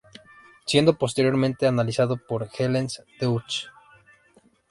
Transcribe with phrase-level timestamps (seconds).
[0.65, 2.87] Siendo posteriormente analizado por Helene
[3.19, 3.67] Deutsch.